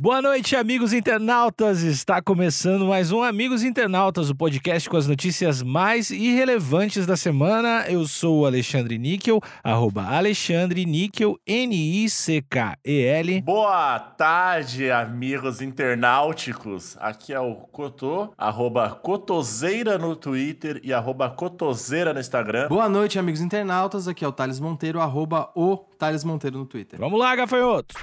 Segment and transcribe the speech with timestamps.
[0.00, 1.82] Boa noite, amigos internautas!
[1.82, 7.84] Está começando mais um Amigos Internautas, o podcast com as notícias mais irrelevantes da semana.
[7.88, 13.42] Eu sou o Alexandre Níquel, arroba Alexandre Níquel, N-I-C-K-E-L.
[13.42, 16.96] Boa tarde, amigos internauticos.
[17.00, 22.68] Aqui é o Cotô, arroba Cotoseira no Twitter e arroba Cotoseira no Instagram.
[22.68, 24.06] Boa noite, amigos internautas.
[24.06, 26.98] Aqui é o Thales Monteiro, arroba o Thales Monteiro no Twitter.
[27.00, 27.96] Vamos lá, gafanhotos!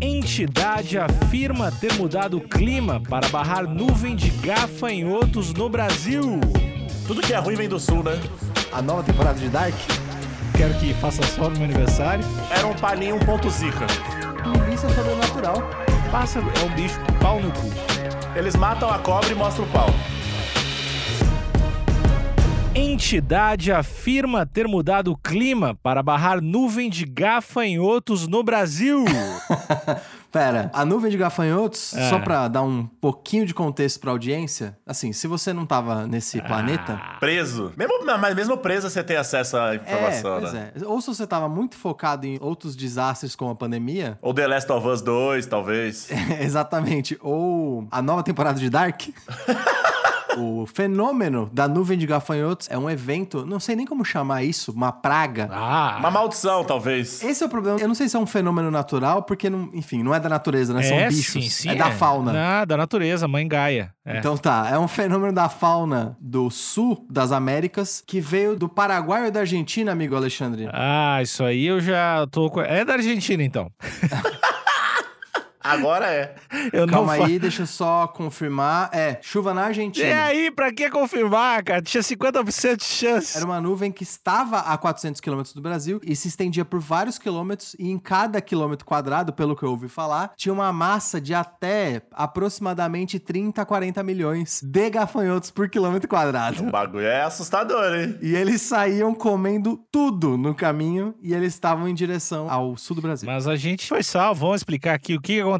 [0.00, 6.38] Entidade afirma ter mudado o clima para barrar nuvem de gafanhotos no Brasil.
[7.06, 8.20] Tudo que é ruim vem do sul, né?
[8.72, 9.74] A nova temporada de Dark?
[10.56, 12.24] Quero que faça só no meu aniversário.
[12.50, 13.86] Era um paninho um ponto zica.
[14.46, 15.62] Milícia sobrenatural.
[16.10, 17.70] Pássaro é um bicho pau no cu.
[18.34, 19.88] Eles matam a cobra e mostram o pau.
[22.90, 29.04] Entidade afirma ter mudado o clima para barrar nuvem de gafanhotos no Brasil.
[30.30, 32.10] Pera, a nuvem de gafanhotos, É.
[32.10, 36.40] só pra dar um pouquinho de contexto pra audiência, assim, se você não tava nesse
[36.42, 37.00] planeta.
[37.18, 37.72] Preso.
[37.76, 40.70] Mesmo, mas mesmo preso você tem acesso à É, informação, pois né?
[40.80, 40.84] é.
[40.86, 44.70] Ou se você tava muito focado em outros desastres como a pandemia, Ou The Last
[44.70, 46.08] of Us 2, talvez.
[46.40, 49.02] exatamente, ou a nova temporada de Dark.
[50.36, 54.72] O fenômeno da nuvem de gafanhotos é um evento, não sei nem como chamar isso,
[54.72, 55.48] uma praga.
[55.52, 57.22] Ah, Uma maldição, talvez.
[57.22, 57.78] Esse é o problema.
[57.80, 60.74] Eu não sei se é um fenômeno natural, porque, não, enfim, não é da natureza,
[60.74, 60.82] né?
[60.82, 61.32] São é bichos.
[61.44, 61.68] sim, sim.
[61.70, 62.32] é da fauna.
[62.32, 63.92] Não, da natureza, mãe Gaia.
[64.04, 64.18] É.
[64.18, 69.24] Então tá, é um fenômeno da fauna do sul das Américas que veio do Paraguai
[69.24, 70.68] ou da Argentina, amigo Alexandre?
[70.72, 72.50] Ah, isso aí eu já tô.
[72.60, 73.70] É da Argentina, então.
[75.66, 76.34] Agora é.
[76.72, 78.90] Eu Calma não fa- aí, deixa eu só confirmar.
[78.92, 80.06] É, chuva na Argentina.
[80.08, 81.82] E aí, pra que confirmar, cara?
[81.82, 83.36] Tinha 50% de chance.
[83.36, 87.18] Era uma nuvem que estava a 400 quilômetros do Brasil e se estendia por vários
[87.18, 91.34] quilômetros e em cada quilômetro quadrado, pelo que eu ouvi falar, tinha uma massa de
[91.34, 96.62] até aproximadamente 30 a 40 milhões de gafanhotos por quilômetro quadrado.
[96.62, 98.16] O bagulho é assustador, hein?
[98.22, 103.02] E eles saíam comendo tudo no caminho e eles estavam em direção ao sul do
[103.02, 103.28] Brasil.
[103.28, 104.40] Mas a gente foi salvo.
[104.40, 105.55] Vamos explicar aqui o que aconteceu,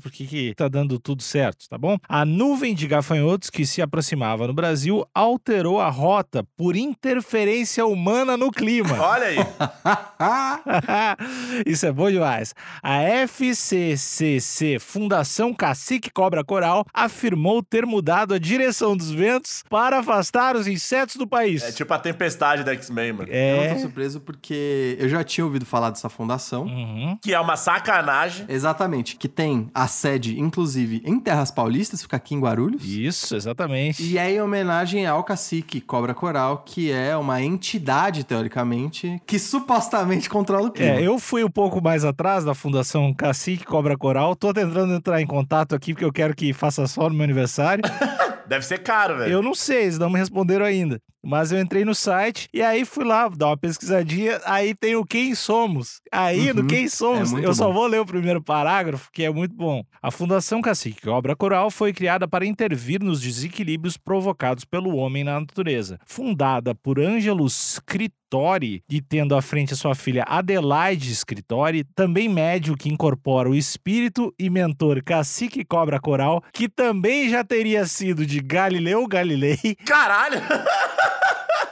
[0.00, 1.96] por que que tá dando tudo certo, tá bom?
[2.08, 8.36] A nuvem de gafanhotos que se aproximava no Brasil alterou a rota por interferência humana
[8.36, 8.96] no clima.
[9.00, 9.36] Olha aí.
[11.66, 12.54] Isso é bom demais.
[12.82, 20.56] A FCCC, Fundação Cacique Cobra Coral, afirmou ter mudado a direção dos ventos para afastar
[20.56, 21.62] os insetos do país.
[21.62, 23.28] É tipo a tempestade da X-Men, mano.
[23.30, 23.74] Eu não É.
[23.74, 26.64] tô surpreso porque eu já tinha ouvido falar dessa fundação.
[26.64, 27.18] Uhum.
[27.22, 28.46] Que é uma sacanagem.
[28.48, 32.84] Exatamente, que tem a sede, inclusive, em Terras Paulistas, fica aqui em Guarulhos.
[32.84, 34.02] Isso, exatamente.
[34.02, 40.28] E é em homenagem ao cacique Cobra Coral, que é uma entidade, teoricamente, que supostamente
[40.28, 40.96] controla o clima.
[40.96, 44.36] É, eu fui um pouco mais atrás da Fundação Cacique Cobra Coral.
[44.36, 47.82] Tô tentando entrar em contato aqui porque eu quero que faça só no meu aniversário.
[48.46, 49.32] Deve ser caro, velho.
[49.32, 51.00] eu não sei, eles não me responderam ainda.
[51.22, 54.40] Mas eu entrei no site e aí fui lá dar uma pesquisadinha.
[54.44, 56.00] Aí tem o Quem Somos.
[56.10, 57.74] Aí no Uhum, Quem Somos, é eu só bom.
[57.74, 59.84] vou ler o primeiro parágrafo, que é muito bom.
[60.02, 65.38] A Fundação Cacique Cobra Coral foi criada para intervir nos desequilíbrios provocados pelo homem na
[65.38, 65.98] natureza.
[66.06, 72.76] Fundada por Ângelo Scritori e tendo à frente a sua filha Adelaide Scritori, também médio
[72.76, 78.40] que incorpora o espírito e mentor Cacique Cobra Coral, que também já teria sido de
[78.40, 80.40] Galileu Galilei Caralho!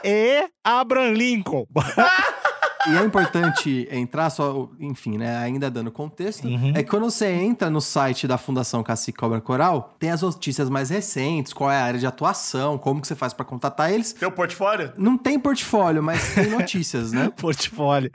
[0.03, 1.65] e Abraham Lincoln.
[2.87, 6.71] E é importante entrar só, enfim, né, ainda dando contexto, Uhum.
[6.73, 10.69] é que quando você entra no site da Fundação Cacique Cobra Coral, tem as notícias
[10.69, 14.13] mais recentes, qual é a área de atuação, como que você faz pra contatar eles.
[14.13, 14.93] Teu portfólio?
[14.97, 17.29] Não tem portfólio, mas tem notícias, né?
[17.35, 18.09] Portfólio.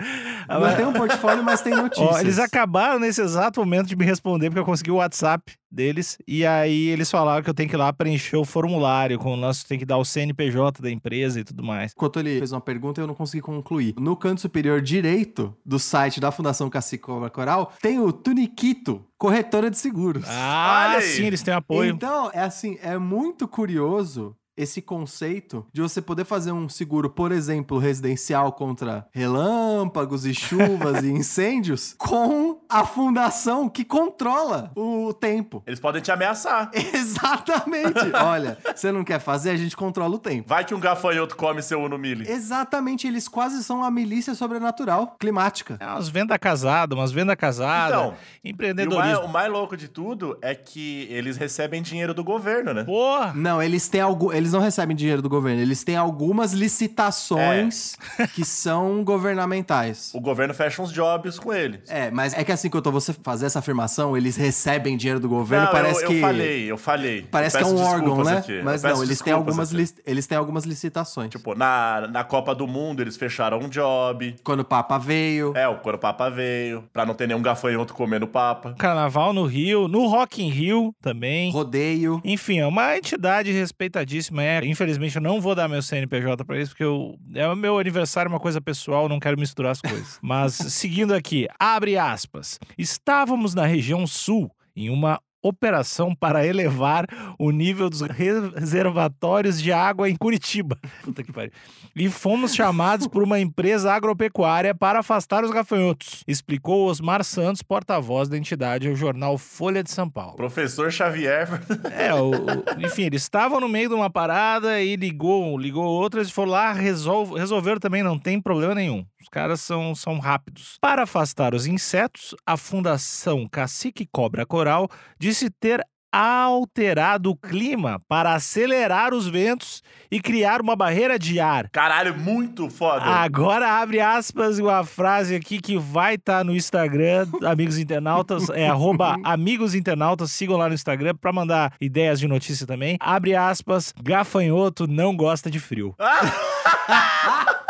[0.49, 2.09] Não tem um portfólio, mas tem notícias.
[2.17, 6.17] Ó, eles acabaram nesse exato momento de me responder, porque eu consegui o WhatsApp deles.
[6.27, 9.37] E aí eles falaram que eu tenho que ir lá preencher o formulário, com o
[9.37, 11.93] nosso tem que dar o CNPJ da empresa e tudo mais.
[11.93, 13.95] Enquanto ele fez uma pergunta, eu não consegui concluir.
[13.99, 19.71] No canto superior direito do site da Fundação Cacique Cobra Coral, tem o Tuniquito, corretora
[19.71, 20.25] de seguros.
[20.29, 21.93] Ah, sim, eles têm apoio.
[21.93, 27.33] Então, é assim, é muito curioso esse conceito de você poder fazer um seguro, por
[27.33, 35.63] exemplo, residencial contra relâmpagos e chuvas e incêndios com a fundação que controla o tempo.
[35.67, 36.71] Eles podem te ameaçar.
[36.75, 38.11] Exatamente.
[38.15, 40.49] Olha, você não quer fazer, a gente controla o tempo.
[40.49, 42.29] Vai que um gafanhoto come seu Uno Mille.
[42.29, 45.77] Exatamente, eles quase são a milícia sobrenatural climática.
[45.79, 47.97] É umas vendas casadas, umas vendas casadas.
[47.97, 49.25] Então, E o mais, empreendedorismo.
[49.25, 52.85] o mais louco de tudo é que eles recebem dinheiro do governo, né?
[52.85, 53.33] Porra!
[53.35, 57.97] Não, eles têm algo, eles não recebem dinheiro do governo, eles têm algumas licitações
[58.35, 60.11] que são governamentais.
[60.15, 61.89] O governo fecha uns jobs com eles.
[61.89, 65.21] É, mas é que assim que eu tô você fazer essa afirmação, eles recebem dinheiro
[65.21, 67.27] do governo, Não, parece eu, que eu falei, eu falei.
[67.31, 68.39] parece Eu que é um órgão, né?
[68.39, 71.31] aqui, Mas não, eles têm algumas lic- eles têm algumas licitações.
[71.31, 74.35] Tipo, na, na Copa do Mundo eles fecharam um job.
[74.45, 78.27] Quando o Papa veio, É, quando o Papa veio, pra não ter nenhum gafanhoto comendo
[78.27, 78.75] Papa.
[78.79, 81.51] Carnaval no Rio, no Rock in Rio também.
[81.53, 82.21] rodeio.
[82.25, 84.43] Enfim, é uma entidade respeitadíssima.
[84.43, 87.79] É, infelizmente, eu não vou dar meu CNPJ pra isso, porque eu, é o meu
[87.79, 90.19] aniversário, uma coisa pessoal, não quero misturar as coisas.
[90.23, 92.54] Mas, seguindo aqui, abre aspas.
[92.79, 97.05] Estávamos na região sul, em uma operação para elevar
[97.39, 100.79] o nível dos reservatórios de água em Curitiba.
[101.05, 101.53] Puta que pariu.
[101.95, 108.29] E fomos chamados por uma empresa agropecuária para afastar os gafanhotos, explicou Osmar Santos, porta-voz
[108.29, 110.35] da entidade ao jornal Folha de São Paulo.
[110.37, 111.47] Professor Xavier.
[111.93, 116.29] É, o, o- enfim, eles estavam no meio de uma parada e ligou, ligou outras
[116.29, 119.05] e foram lá, resolve, resolveram também, não tem problema nenhum.
[119.25, 120.77] Os caras são, são rápidos.
[120.83, 124.87] Para afastar os insetos, a Fundação Cacique Cobra Coral
[125.19, 125.81] disse ter
[126.13, 131.71] alterado o clima para acelerar os ventos e criar uma barreira de ar.
[131.71, 133.03] Caralho, muito foda.
[133.03, 138.69] Agora abre aspas e uma frase aqui que vai estar no Instagram, amigos internautas, é
[138.69, 142.99] arroba amigos internautas, sigam lá no Instagram pra mandar ideias de notícia também.
[143.01, 145.97] Abre aspas, gafanhoto não gosta de frio.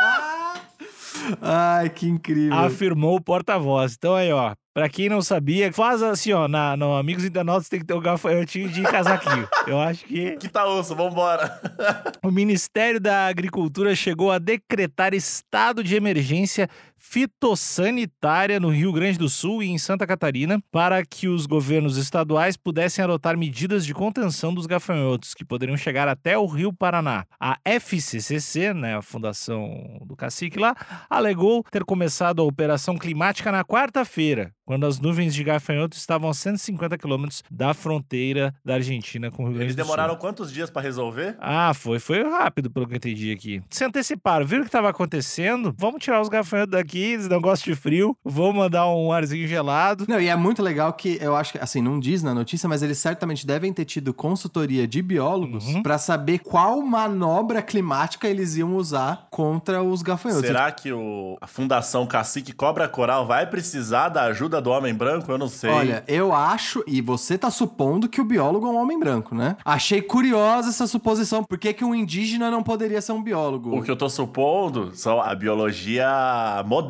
[1.41, 2.55] Ai, que incrível.
[2.59, 3.95] Afirmou o porta-voz.
[3.97, 7.81] Então aí, ó, pra quem não sabia, faz assim, ó, na, no Amigos Internautas tem
[7.81, 9.49] que ter o gafanhotinho de casaquinho.
[9.67, 11.61] Eu acho que Que tá osso, vambora.
[12.23, 16.69] o Ministério da Agricultura chegou a decretar estado de emergência
[17.09, 22.57] fitossanitária no Rio Grande do Sul e em Santa Catarina para que os governos estaduais
[22.57, 27.25] pudessem adotar medidas de contenção dos gafanhotos que poderiam chegar até o Rio Paraná.
[27.39, 30.75] A FCCC, né, a fundação do cacique lá,
[31.09, 36.35] alegou ter começado a operação climática na quarta-feira, quando as nuvens de gafanhotos estavam a
[36.35, 39.95] 150 quilômetros da fronteira da Argentina com o Rio Grande Eles do Sul.
[39.95, 41.37] demoraram quantos dias pra resolver?
[41.39, 43.63] Ah, foi, foi rápido, pelo que eu entendi aqui.
[43.71, 45.75] Se anteciparam, viram o que estava acontecendo?
[45.79, 50.05] Vamos tirar os gafanhotos daqui, eles não gostam de frio, vamos mandar um arzinho gelado.
[50.09, 52.83] Não, e é muito legal que eu acho que, assim, não diz na notícia, mas
[52.83, 55.83] eles certamente devem ter tido consultoria de biólogos Uhum.
[55.83, 60.47] pra saber qual manobra climática eles iam usar contra os gafanhotos.
[60.47, 65.31] Será que o, a Fundação Cacique Cobra Coral vai precisar da ajuda do Homem Branco?
[65.31, 65.71] Eu não sei.
[65.71, 69.57] Olha, eu acho, e você tá supondo que o biólogo é um homem branco, né?
[69.65, 71.43] Achei curiosa essa suposição.
[71.45, 73.77] Por que, que um indígena não poderia ser um biólogo?
[73.77, 76.84] O que eu tô supondo são a biologia moderna,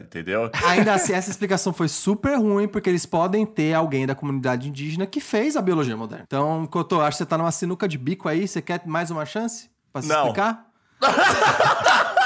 [0.00, 0.50] entendeu?
[0.66, 5.06] Ainda assim, essa explicação foi super ruim, porque eles podem ter alguém da comunidade indígena
[5.06, 6.24] que fez a biologia moderna.
[6.26, 8.46] Então, Cotô, acho que você tá numa sinuca de bico aí.
[8.46, 10.16] Você quer mais uma chance pra se Não.
[10.26, 10.66] explicar?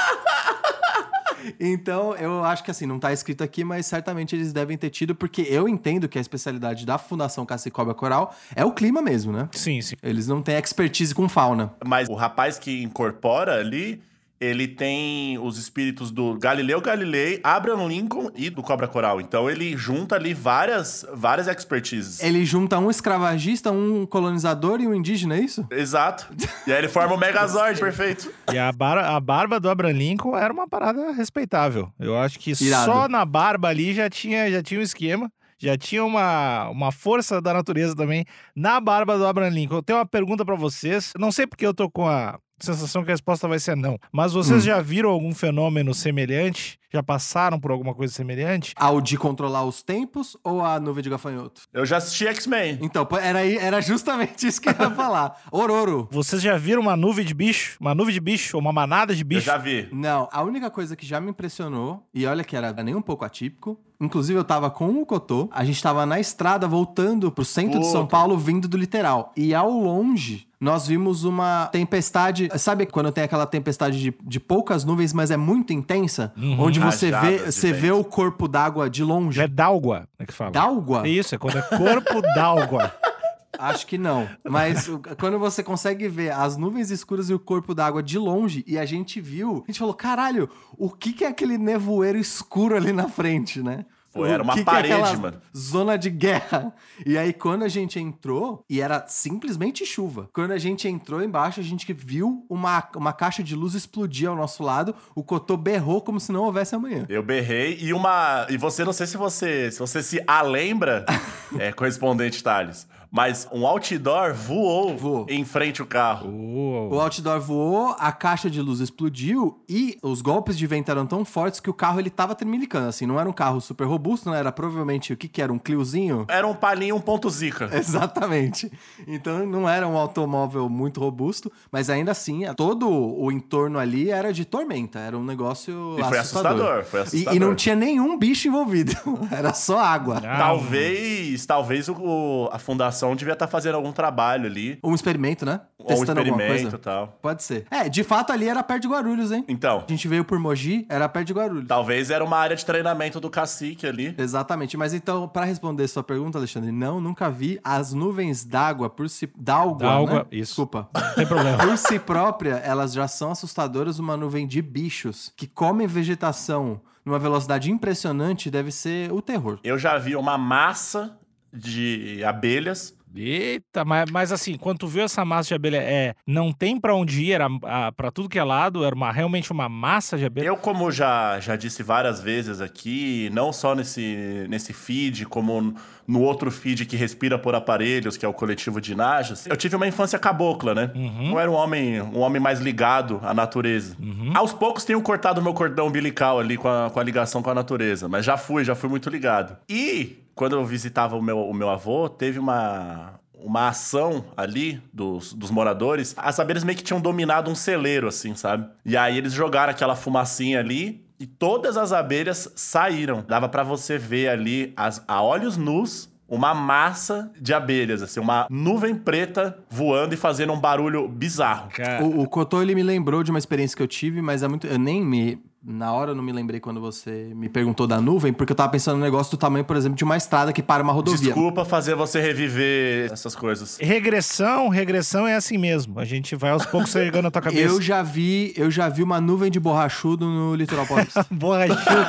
[1.59, 5.15] Então, eu acho que assim, não tá escrito aqui, mas certamente eles devem ter tido,
[5.15, 9.47] porque eu entendo que a especialidade da Fundação Cacicobra Coral é o clima mesmo, né?
[9.53, 9.95] Sim, sim.
[10.03, 11.73] Eles não têm expertise com fauna.
[11.85, 14.01] Mas o rapaz que incorpora ali,
[14.39, 19.19] ele tem os espíritos do Galileu Galilei, Abraham Lincoln e do Cobra Coral.
[19.19, 22.21] Então ele junta ali várias, várias expertises.
[22.23, 25.65] Ele junta um escravagista, um colonizador e um indígena, é isso?
[25.69, 26.27] Exato.
[26.65, 28.31] E aí ele forma o Megazord, perfeito.
[28.53, 31.91] E a, bar- a barba do Abraham Lincoln era uma parada respeitável.
[31.99, 32.85] Eu acho que Irado.
[32.85, 35.29] só na barba ali já tinha, já tinha um esquema.
[35.61, 38.23] Já tinha uma, uma força da natureza também
[38.55, 39.75] na barba do Abraham Lincoln.
[39.75, 41.11] Eu tenho uma pergunta pra vocês.
[41.19, 43.97] Não sei porque eu tô com a sensação que a resposta vai ser não.
[44.11, 44.65] Mas vocês Hum.
[44.65, 46.77] já viram algum fenômeno semelhante?
[46.91, 48.73] Já passaram por alguma coisa semelhante?
[48.75, 51.61] Ao de controlar os tempos ou a nuvem de gafanhoto?
[51.71, 52.79] Eu já assisti X-Men.
[52.81, 55.39] Então, era, era justamente isso que eu ia falar.
[55.51, 56.07] Ororo.
[56.11, 57.77] Vocês já viram uma nuvem de bicho?
[57.79, 58.57] Uma nuvem de bicho?
[58.57, 59.41] Ou uma manada de Eu bicho?
[59.45, 59.87] já vi.
[59.91, 63.23] Não, a única coisa que já me impressionou, e olha que era nem um pouco
[63.23, 67.79] atípico, inclusive eu tava com o Cotô, a gente tava na estrada voltando pro centro
[67.79, 68.07] de São.
[68.07, 69.31] Paulo, vindo do litoral.
[69.35, 72.49] E ao longe, nós vimos uma tempestade.
[72.57, 76.33] Sabe quando tem aquela tempestade de, de poucas nuvens, mas é muito intensa?
[76.57, 79.39] Onde você vê, você vê o corpo d'água de longe.
[79.39, 80.51] É d'água, é que fala.
[80.51, 81.07] D'água?
[81.07, 82.93] Isso, é quando é corpo d'água.
[83.57, 84.29] Acho que não.
[84.47, 84.89] Mas
[85.19, 88.85] quando você consegue ver as nuvens escuras e o corpo d'água de longe, e a
[88.85, 93.09] gente viu, a gente falou: caralho, o que, que é aquele nevoeiro escuro ali na
[93.09, 93.85] frente, né?
[94.11, 95.39] Foi, era uma que que é parede, mano.
[95.55, 96.73] Zona de guerra.
[97.05, 100.29] E aí, quando a gente entrou, e era simplesmente chuva.
[100.33, 104.35] Quando a gente entrou embaixo, a gente viu uma, uma caixa de luz explodir ao
[104.35, 104.95] nosso lado.
[105.13, 107.05] O Cotô berrou como se não houvesse amanhã.
[107.07, 108.47] Eu berrei e uma.
[108.49, 111.05] E você, não sei se você se, você se a lembra,
[111.59, 115.25] é, correspondente Thales, mas um outdoor voou, Voou.
[115.29, 116.29] em frente ao carro.
[116.29, 116.93] Uou.
[116.93, 121.23] O outdoor voou, a caixa de luz explodiu e os golpes de vento eram tão
[121.25, 122.87] fortes que o carro ele tava tremilicando.
[122.89, 125.51] Assim, não era um carro super robusto, não era provavelmente o que que era?
[125.51, 126.25] Um Cliozinho?
[126.27, 127.69] Era um palinho 1.0 zica.
[127.75, 128.71] Exatamente.
[129.07, 134.31] Então não era um automóvel muito robusto, mas ainda assim, todo o entorno ali era
[134.33, 134.99] de tormenta.
[134.99, 137.35] Era um negócio E foi assustador, foi E- assustador.
[137.35, 138.91] E, não tinha nenhum bicho envolvido.
[139.31, 140.21] Era só água.
[140.23, 145.61] Ah, Talvez, talvez o, a fundação devia estar fazendo algum trabalho ali, Um experimento, né?
[145.77, 146.77] ou um alguma experimento e coisa.
[146.77, 147.17] tal.
[147.21, 147.65] Pode ser.
[147.71, 149.43] É, de fato ali era perto de Guarulhos, hein?
[149.47, 151.67] Então, A gente veio por Mogi, era perto de Guarulhos.
[151.67, 154.13] talvez era uma área de treinamento do cacique ali.
[154.17, 154.75] Exatamente.
[154.77, 159.31] Mas então, pra responder sua pergunta, Alexandre, não, nunca vi as nuvens d'água por si...
[159.37, 160.25] D'água, D'água, né?
[160.31, 160.49] isso.
[160.51, 160.89] Desculpa.
[160.93, 161.57] Não tem problema.
[161.57, 163.99] Por si própria, elas já são assustadoras.
[163.99, 169.57] Uma nuvem de bichos que comem vegetação numa velocidade impressionante deve ser o terror.
[169.63, 171.17] Eu já vi uma massa
[171.53, 172.97] de abelhas.
[173.15, 176.95] Eita, mas, mas assim, quando tu viu essa massa de abelha, é, não tem pra
[176.95, 180.25] onde ir, era ah, pra tudo que é lado, era uma, realmente uma massa de
[180.25, 180.47] abelha.
[180.47, 185.73] Eu, como já, já disse várias vezes aqui, não só nesse, nesse feed, como
[186.07, 189.75] no outro feed que respira por aparelhos, que é o coletivo de Najas, eu tive
[189.75, 190.91] uma infância cabocla, né?
[190.95, 191.31] Uhum.
[191.31, 193.97] Eu era um homem, um homem mais ligado à natureza.
[194.35, 197.55] Aos poucos tenho cortado meu cordão umbilical ali com a, com a ligação com a
[197.55, 199.57] natureza, mas já fui, já fui muito ligado.
[199.67, 205.33] E quando eu visitava o meu, o meu avô, teve uma, uma ação ali dos,
[205.33, 206.15] dos moradores.
[206.15, 208.65] As abelhas meio que tinham dominado um celeiro, assim, sabe?
[208.85, 213.21] E aí eles jogaram aquela fumacinha ali e todas as abelhas saíram.
[213.27, 218.47] Dava pra você ver ali, as, a olhos nus, uma massa de abelhas, assim, uma
[218.49, 221.69] nuvem preta voando e fazendo um barulho bizarro.
[221.69, 224.47] Cara, O, o Cotô, ele me lembrou de uma experiência que eu tive, mas é
[224.47, 224.67] muito...
[224.67, 225.37] Eu nem me...
[225.61, 228.69] Na hora eu não me lembrei quando você me perguntou da nuvem, porque eu tava
[228.71, 231.19] pensando no negócio do tamanho, por exemplo, de uma estrada que para uma rodovia.
[231.33, 233.77] Desculpa fazer você reviver essas coisas.
[233.81, 235.99] regressão, regressão é assim mesmo.
[235.99, 237.61] A gente vai aos poucos chegando na tua cabeça.
[237.61, 241.25] Eu já vi, eu já vi uma nuvem de borrachudo no litoral paulista.
[241.29, 242.07] Borrachudo.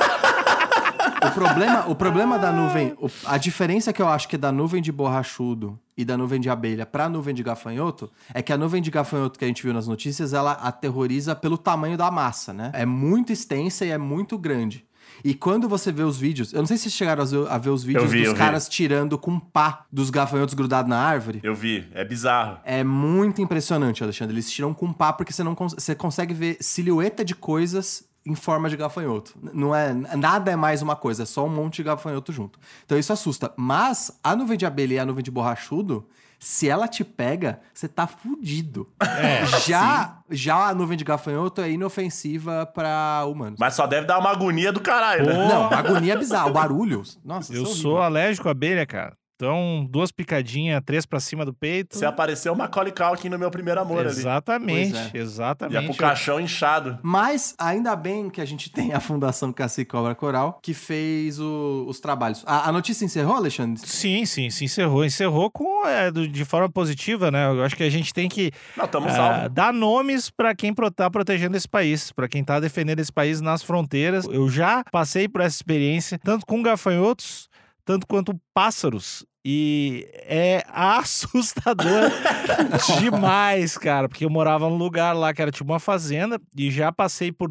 [1.26, 4.80] o problema, o problema da nuvem, a diferença que eu acho que é da nuvem
[4.80, 8.80] de borrachudo e da nuvem de abelha pra nuvem de gafanhoto é que a nuvem
[8.80, 12.70] de gafanhoto que a gente viu nas notícias, ela aterroriza pelo tamanho da massa, né?
[12.74, 14.84] É muito extensa e é muito grande.
[15.22, 17.72] E quando você vê os vídeos, eu não sei se vocês chegaram a ver, a
[17.72, 18.38] os vídeos vi, dos eu vi.
[18.38, 21.40] caras tirando com pá dos gafanhotos grudados na árvore.
[21.42, 22.58] Eu vi, é bizarro.
[22.64, 24.34] É muito impressionante, Alexandre.
[24.34, 28.34] Eles tiram com pá porque você não cons- você consegue ver silhueta de coisas em
[28.34, 29.34] forma de gafanhoto.
[29.52, 32.58] Não é nada é mais uma coisa, é só um monte de gafanhoto junto.
[32.84, 33.52] Então isso assusta.
[33.56, 36.06] Mas a nuvem de abelha e a nuvem de borrachudo,
[36.38, 38.88] se ela te pega, você tá fudido.
[39.00, 43.58] É, já já a nuvem de gafanhoto é inofensiva pra humanos.
[43.58, 45.48] Mas só deve dar uma agonia do caralho, né?
[45.48, 47.02] Não, agonia é bizarra, o barulho.
[47.24, 49.19] Nossa, eu é sou alérgico à abelha, cara.
[49.40, 51.96] Então, duas picadinhas, três pra cima do peito.
[51.96, 54.08] Você apareceu uma Macaulay Culkin no meu primeiro amor ali.
[54.08, 55.10] Exatamente, Pois é.
[55.16, 55.86] Ia exatamente.
[55.86, 56.98] pro caixão inchado.
[57.02, 61.86] Mas ainda bem que a gente tem a Fundação Cacique Cobra Coral, que fez o-
[61.88, 62.44] os trabalhos.
[62.46, 63.80] A, a notícia encerrou, Alexandre?
[63.86, 65.06] Sim, sim, se encerrou.
[65.06, 67.46] Encerrou com, é, do- de forma positiva, né?
[67.50, 69.48] Eu acho que a gente tem que Não, tamo salvo.
[69.48, 73.62] dar nomes pra quem tá protegendo esse país, pra quem tá defendendo esse país nas
[73.62, 74.26] fronteiras.
[74.30, 77.48] Eu já passei por essa experiência, tanto com gafanhotos,
[77.86, 79.24] tanto quanto pássaros.
[79.44, 82.10] E é assustador
[83.00, 86.92] demais, cara, porque eu morava num lugar lá que era tipo uma fazenda e já
[86.92, 87.50] passei por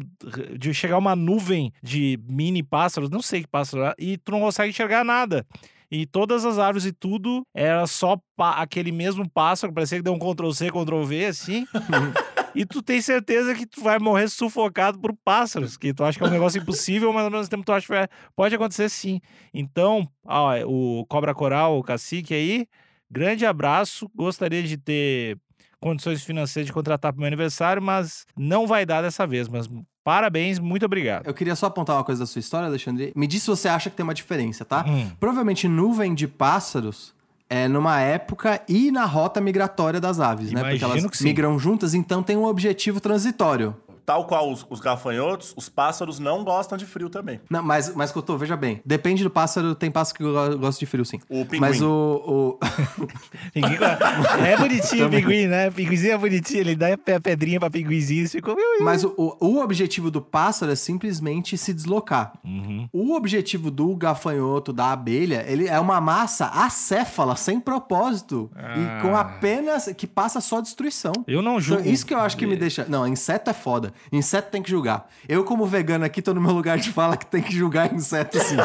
[0.56, 4.40] de chegar uma nuvem de mini pássaros, não sei que pássaro era, e tu não
[4.40, 5.44] consegue enxergar nada.
[5.90, 10.18] E todas as árvores e tudo era só aquele mesmo pássaro, parecia que deu um
[10.18, 11.66] Ctrl C, Ctrl V, assim.
[12.54, 16.24] e tu tem certeza que tu vai morrer sufocado por pássaros, que tu acha que
[16.24, 19.20] é um negócio impossível, mas ao mesmo tempo tu acha que vai- pode acontecer sim.
[19.54, 22.66] Então, ó, o Cobra Coral, o cacique aí,
[23.10, 24.10] grande abraço.
[24.14, 25.38] Gostaria de ter
[25.80, 29.48] condições financeiras de contratar para meu aniversário, mas não vai dar dessa vez.
[29.48, 29.68] Mas
[30.04, 31.26] parabéns, muito obrigado.
[31.26, 33.12] Eu queria só apontar uma coisa da sua história, Alexandre.
[33.16, 34.84] Me diz se você acha que tem uma diferença, tá?
[34.86, 35.10] Hum.
[35.18, 37.14] Provavelmente nuvem de pássaros
[37.50, 40.60] é numa época e na rota migratória das aves, né?
[40.60, 43.74] Porque Imagino elas migram juntas, então tem um objetivo transitório.
[44.10, 47.40] Tal qual os, os gafanhotos, os pássaros não gostam de frio também.
[47.48, 48.80] Não, mas, mas Cotô, veja bem.
[48.84, 51.20] Depende do pássaro, tem pássaro que go- gosta de frio, sim.
[51.28, 51.60] O pinguim.
[51.60, 52.58] Mas o.
[52.58, 52.58] o...
[54.44, 55.70] É bonitinho o pinguim, né?
[55.70, 58.56] Pinguizinho é bonitinho, ele dá a pedrinha pra pinguizinho e ficou...
[58.80, 62.32] mas o, o, o objetivo do pássaro é simplesmente se deslocar.
[62.44, 62.88] Uhum.
[62.92, 68.50] O objetivo do gafanhoto, da abelha, ele é uma massa acéfala, sem propósito.
[68.56, 69.88] E com apenas.
[69.96, 71.12] que passa só destruição.
[71.28, 71.88] Eu não Então, julgo.
[71.88, 72.86] isso que eu acho que me deixa.
[72.88, 73.92] Não, inseto é foda.
[74.12, 75.08] Inseto tem que julgar.
[75.28, 78.38] Eu, como vegano aqui, tô no meu lugar de fala que tem que julgar inseto
[78.38, 78.56] sim.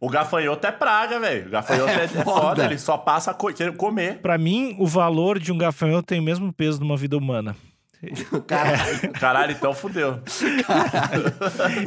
[0.00, 1.48] O gafanhoto é praga, velho.
[1.48, 2.24] O gafanhoto é, é foda.
[2.24, 2.64] foda.
[2.64, 4.18] ele só passa a comer.
[4.22, 7.54] Pra mim, o valor de um gafanhoto tem o mesmo peso de uma vida humana.
[8.46, 9.12] Caralho.
[9.12, 10.20] Caralho, então fudeu.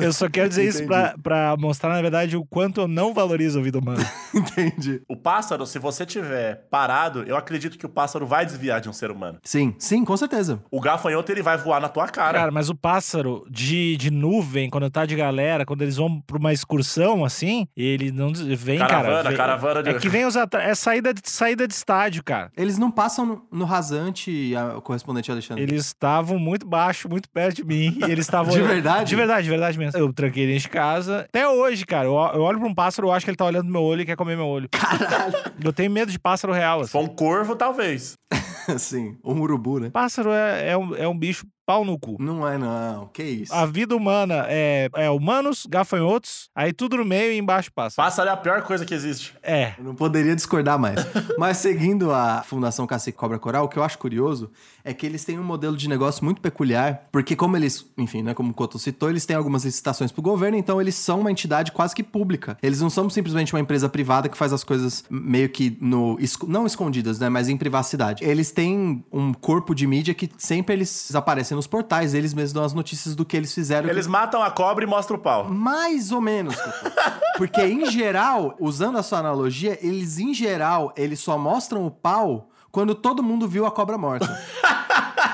[0.01, 0.87] Eu só quero dizer isso Entendi.
[0.87, 4.03] pra, pra mostrar, na verdade, o quanto eu não valorizo a vida humana.
[4.33, 5.01] Entendi.
[5.07, 8.93] O pássaro, se você tiver parado, eu acredito que o pássaro vai desviar de um
[8.93, 9.39] ser humano.
[9.43, 10.61] Sim, sim, com certeza.
[10.71, 12.37] O gafanhoto, ele vai voar na tua cara.
[12.39, 16.37] Cara, mas o pássaro de, de nuvem, quando tá de galera, quando eles vão pra
[16.37, 19.27] uma excursão, assim, ele não vem, Caravana, cara.
[19.29, 20.63] vem- caravana de- É que vem os atra...
[20.63, 22.51] É saída de, saída de estádio, cara.
[22.57, 25.63] Eles não passam no, no rasante, a- o correspondente Alexandre.
[25.63, 27.97] Eles estavam muito baixo, muito perto de mim.
[28.05, 28.53] E eles estavam.
[28.53, 29.09] De verdade?
[29.09, 29.97] De verdade, de verdade mesmo.
[29.97, 31.21] Eu tranquei dentro de casa.
[31.21, 32.07] Até hoje, cara.
[32.07, 34.01] Eu, eu olho pra um pássaro, eu acho que ele tá olhando no meu olho
[34.01, 34.67] e quer comer meu olho.
[34.69, 35.33] Caralho.
[35.63, 36.79] Eu tenho medo de pássaro real.
[36.79, 36.91] Se Assim.
[36.91, 38.15] for um corvo, talvez.
[38.77, 39.89] Sim, um urubu, né?
[39.89, 42.17] Pássaro é, é, um, é um bicho pau no cu.
[42.19, 43.07] Não é, não.
[43.07, 43.53] Que isso?
[43.53, 48.05] A vida humana é, é humanos, gafanhotos, aí tudo no meio e embaixo pássaro.
[48.05, 49.33] Pássaro é a pior coisa que existe.
[49.41, 49.73] É.
[49.77, 50.99] Eu não poderia discordar mais.
[51.37, 54.51] Mas seguindo a Fundação Cacique Cobra Coral, o que eu acho curioso
[54.83, 58.33] é que eles têm um modelo de negócio muito peculiar, porque como eles, enfim, né,
[58.33, 61.71] como o Couto citou, eles têm algumas licitações pro governo, então eles são uma entidade
[61.71, 62.57] quase que pública.
[62.61, 66.17] Eles não são simplesmente uma empresa privada que faz as coisas meio que no
[66.47, 68.23] não escondidas, né, mas em privacidade.
[68.23, 72.63] Eles têm um corpo de mídia que sempre eles aparecem nos portais, eles mesmos dão
[72.63, 73.89] as notícias do que eles fizeram.
[73.89, 75.49] Eles matam a cobra e mostram o pau.
[75.49, 76.55] Mais ou menos.
[77.37, 82.49] Porque, em geral, usando a sua analogia, eles, em geral, eles só mostram o pau
[82.71, 84.27] quando todo mundo viu a cobra morta.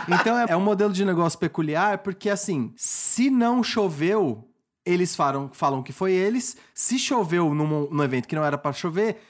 [0.07, 4.49] Então, é, é um modelo de negócio peculiar, porque, assim, se não choveu,
[4.83, 6.57] eles falam, falam que foi eles.
[6.73, 9.21] Se choveu num, num evento que não era pra chover,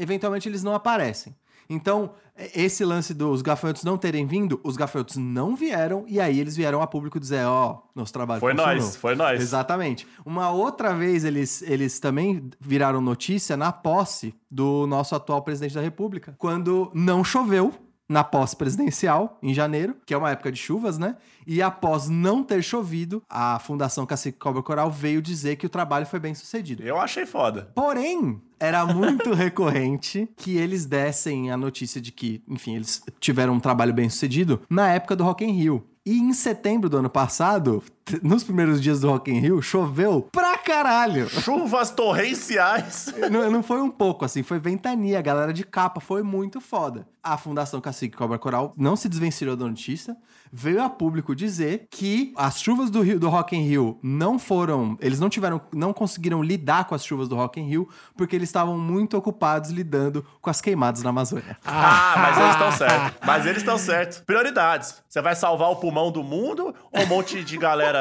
[0.00, 1.36] eventualmente eles não aparecem.
[1.68, 2.12] Então,
[2.54, 6.82] esse lance dos gafanhotos não terem vindo, os gafanhotos não vieram, e aí eles vieram
[6.82, 8.76] a público dizer, ó, nosso trabalho Foi funcionou.
[8.76, 9.40] nós, foi nós.
[9.40, 10.06] Exatamente.
[10.24, 15.80] Uma outra vez eles, eles também viraram notícia na posse do nosso atual presidente da
[15.80, 17.72] República, quando não choveu
[18.08, 21.16] na posse presidencial, em janeiro, que é uma época de chuvas, né?
[21.46, 26.06] E após não ter chovido, a Fundação Cacique Cobra Coral veio dizer que o trabalho
[26.06, 26.82] foi bem sucedido.
[26.82, 27.70] Eu achei foda.
[27.74, 33.60] Porém, era muito recorrente que eles dessem a notícia de que, enfim, eles tiveram um
[33.60, 35.86] trabalho bem sucedido na época do Rock in Rio.
[36.04, 37.82] E em setembro do ano passado,
[38.22, 41.28] nos primeiros dias do Rock in Rio, choveu pra caralho.
[41.28, 43.12] Chuvas torrenciais.
[43.30, 47.06] Não, não foi um pouco assim, foi ventania, a galera de capa, foi muito foda.
[47.22, 50.16] A Fundação Cacique Cobra Coral não se desvencilhou da notícia,
[50.52, 54.96] veio a público dizer que as chuvas do Rio do Rock in Rio não foram,
[55.00, 58.48] eles não tiveram, não conseguiram lidar com as chuvas do Rock in Rio porque eles
[58.48, 61.58] estavam muito ocupados lidando com as queimadas na Amazônia.
[61.64, 63.18] Ah, mas eles estão certos.
[63.26, 64.18] Mas eles estão certos.
[64.20, 65.02] Prioridades.
[65.08, 67.95] Você vai salvar o pulmão do mundo ou um monte de galera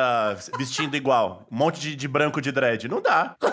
[0.58, 1.45] vestindo igual?
[1.51, 2.88] Um monte de, de branco de dread?
[2.88, 3.36] Não dá.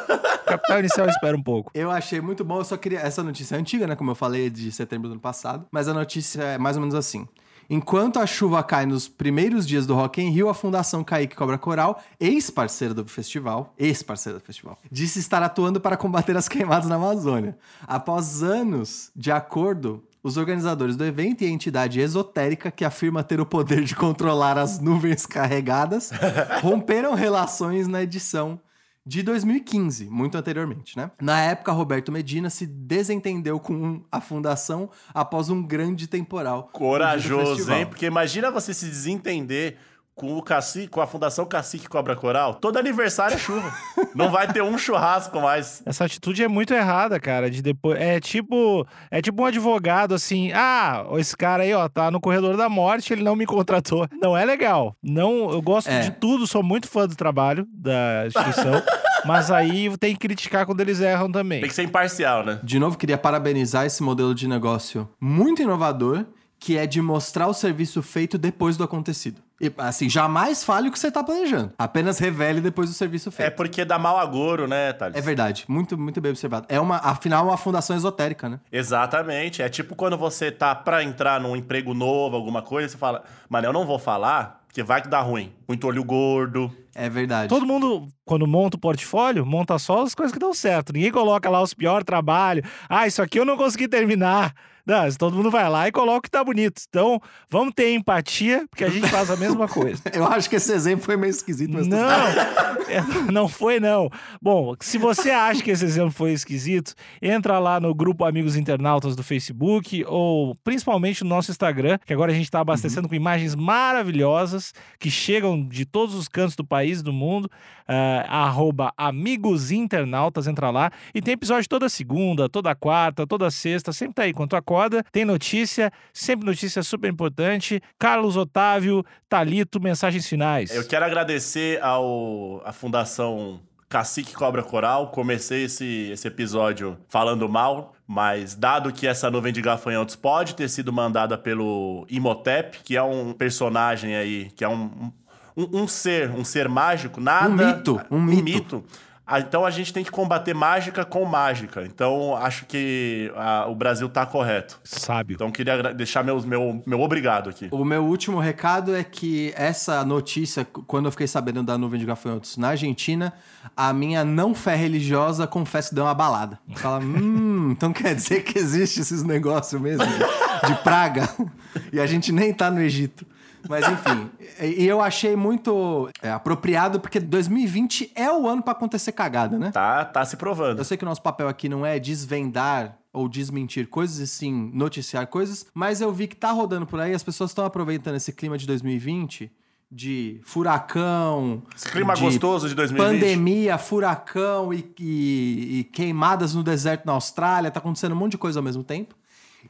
[0.46, 1.70] Capital Inicial espera um pouco.
[1.74, 3.00] Eu achei muito bom, eu só queria.
[3.00, 3.96] Essa notícia é antiga, né?
[3.96, 5.66] Como eu falei, de setembro do ano passado.
[5.70, 7.26] Mas a notícia é mais ou menos assim.
[7.68, 11.58] Enquanto a chuva cai nos primeiros dias do Rock in Rio, a Fundação Kaique Cobra
[11.58, 16.96] Coral, ex-parceira do festival, ex-parceira do festival, disse estar atuando para combater as queimadas na
[16.96, 17.56] Amazônia.
[17.86, 23.40] Após anos de acordo, os organizadores do evento e a entidade esotérica que afirma ter
[23.40, 26.10] o poder de controlar as nuvens carregadas
[26.62, 28.60] romperam relações na edição
[29.04, 31.10] de 2015, muito anteriormente, né?
[31.20, 36.70] Na época, Roberto Medina se desentendeu com a fundação após um grande temporal.
[36.72, 37.86] Corajoso, hein?
[37.86, 39.76] Porque imagina você se desentender
[40.22, 42.54] com o cacique, com a Fundação Cacique Cobra Coral.
[42.54, 43.74] Todo aniversário é chuva.
[44.14, 45.82] Não vai ter um churrasco mais.
[45.84, 47.50] Essa atitude é muito errada, cara.
[47.50, 47.98] De depois.
[48.00, 48.86] É tipo.
[49.10, 50.52] É tipo um advogado assim.
[50.54, 54.06] Ah, esse cara aí, ó, tá no corredor da morte, ele não me contratou.
[54.22, 54.94] Não é legal.
[55.02, 56.02] Não, eu gosto É.
[56.02, 58.80] de tudo, sou muito fã do trabalho da instituição.
[59.26, 61.58] mas aí tem que criticar quando eles erram também.
[61.62, 62.60] Tem que ser imparcial, né?
[62.62, 66.24] De novo, queria parabenizar esse modelo de negócio muito inovador,
[66.60, 69.42] que é de mostrar o serviço feito depois do acontecido.
[69.62, 71.72] E, assim, jamais fale o que você tá planejando.
[71.78, 73.54] Apenas revele depois do serviço É feito.
[73.54, 75.16] porque dá mau agouro, né, Thales?
[75.16, 75.64] É, verdade.
[75.68, 76.66] Muito, muito bem observado.
[76.68, 78.58] É uma, afinal, uma fundação esotérica, né?
[78.72, 79.62] Exatamente.
[79.62, 83.68] É tipo quando você tá pra entrar num emprego novo, alguma coisa, você fala, mano,
[83.68, 85.52] eu não vou falar Porque vai que dá ruim.
[85.68, 86.70] Muito olho gordo.
[86.94, 87.48] É verdade.
[87.48, 90.92] Todo mundo, quando monta o portfólio, monta só as coisas que dão certo.
[90.92, 92.66] Ninguém coloca lá os piores trabalhos.
[92.88, 94.52] Ah, isso aqui eu não consegui terminar.
[94.84, 96.82] Não, todo mundo vai lá e coloca o que tá bonito.
[96.88, 100.02] Então, vamos ter empatia, porque a gente faz a mesma coisa.
[100.12, 101.72] Eu acho que esse exemplo foi meio esquisito.
[101.72, 101.98] Mas não,
[102.88, 104.10] é, não foi não.
[104.40, 109.14] Bom, se você acha que esse exemplo foi esquisito, entra lá no grupo Amigos Internautas
[109.14, 113.10] do Facebook ou principalmente no nosso Instagram, que agora a gente está abastecendo uhum.
[113.10, 117.48] com imagens maravilhosas que chegam de todos os cantos do país do mundo.
[117.82, 120.90] Uh, arroba Amigos Internautas, entra lá.
[121.12, 125.04] E tem episódio toda segunda, toda quarta, toda sexta, sempre tá aí quanto a acorda,
[125.12, 127.80] tem notícia, sempre notícia super importante.
[127.98, 130.74] Carlos Otávio, Talito, mensagens finais.
[130.74, 135.08] Eu quero agradecer ao a Fundação Cacique Cobra Coral.
[135.08, 140.68] Comecei esse, esse episódio falando mal, mas dado que essa nuvem de gafanhotos pode ter
[140.68, 145.12] sido mandada pelo Imhotep, que é um personagem aí, que é um,
[145.54, 147.48] um, um ser, um ser mágico, nada...
[147.48, 148.42] Um mito, um, um mito.
[148.44, 148.84] mito
[149.30, 151.82] então a gente tem que combater mágica com mágica.
[151.82, 154.80] Então acho que a, o Brasil tá correto.
[154.84, 155.34] Sábio.
[155.34, 157.68] Então queria deixar meu, meu, meu obrigado aqui.
[157.70, 162.06] O meu último recado é que essa notícia, quando eu fiquei sabendo da nuvem de
[162.06, 163.32] gafanhotos na Argentina,
[163.76, 166.58] a minha não fé religiosa confesso que deu uma balada.
[166.76, 171.28] Fala, hum, então quer dizer que existe esses negócios mesmo de, de praga
[171.92, 173.24] e a gente nem tá no Egito.
[173.68, 179.12] Mas enfim, e eu achei muito é, apropriado porque 2020 é o ano para acontecer
[179.12, 179.70] cagada, né?
[179.70, 180.78] Tá, tá se provando.
[180.78, 184.70] Eu sei que o nosso papel aqui não é desvendar ou desmentir coisas e sim
[184.72, 188.32] noticiar coisas, mas eu vi que tá rodando por aí, as pessoas estão aproveitando esse
[188.32, 189.50] clima de 2020
[189.92, 191.62] de furacão.
[191.76, 193.06] Esse clima de gostoso de 2020.
[193.06, 197.70] Pandemia, furacão e, e, e, queimadas no deserto na Austrália.
[197.70, 199.14] Tá acontecendo um monte de coisa ao mesmo tempo.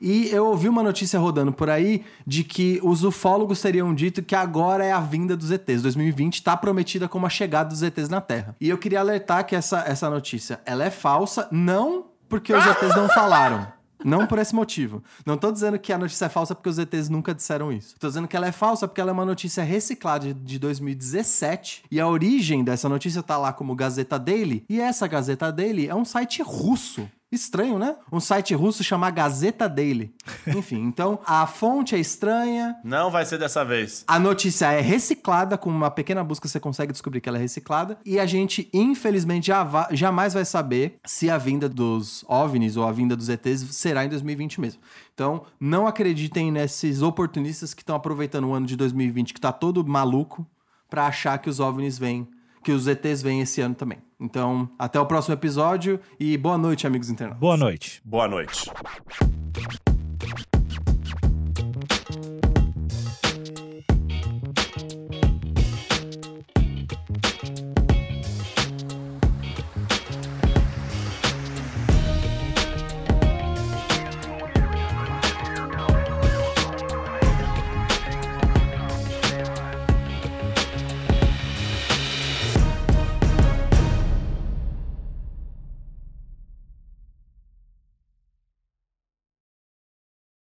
[0.03, 4.35] E eu ouvi uma notícia rodando por aí de que os ufólogos teriam dito que
[4.35, 5.81] agora é a vinda dos ETs.
[5.81, 8.57] 2020 está prometida como a chegada dos ETs na Terra.
[8.61, 12.97] E eu queria alertar que essa, essa notícia ela é falsa, não porque os ETs
[12.97, 13.73] não falaram.
[14.05, 15.05] Não por esse motivo.
[15.25, 17.95] Não tô dizendo que a notícia é falsa porque os ETs nunca disseram isso.
[18.01, 22.01] Tô dizendo que ela é falsa porque ela é uma notícia reciclada de 2017 e
[22.01, 26.05] a origem dessa notícia tá lá como Gazeta Daily e essa Gazeta Daily é um
[26.05, 27.09] site russo.
[27.33, 27.97] Estranho, né?
[28.12, 30.14] Um site russo chamado Gazeta Daily.
[30.55, 32.77] Enfim, então a fonte é estranha.
[32.85, 34.05] Não vai ser dessa vez.
[34.07, 37.99] A notícia é reciclada, com uma pequena busca você consegue descobrir que ela é reciclada.
[38.05, 42.92] E a gente, infelizmente, já jamais vai saber se a vinda dos OVNIs ou a
[42.92, 44.83] vinda dos ETs será em 2020 mesmo.
[45.14, 49.83] Então, não acreditem nesses oportunistas que estão aproveitando o ano de 2020, que tá todo
[49.87, 50.47] maluco,
[50.90, 52.29] para achar que os OVNIs vêm
[52.62, 53.98] que os ETs vêm esse ano também.
[54.20, 57.40] Então, até o próximo episódio e boa noite, amigos internautas.
[57.40, 58.01] Boa noite.
[58.05, 58.70] Boa noite.